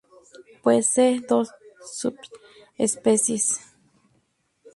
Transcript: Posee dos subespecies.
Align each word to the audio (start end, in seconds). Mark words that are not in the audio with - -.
Posee 0.63 1.09
dos 1.29 1.45
subespecies. 1.99 3.45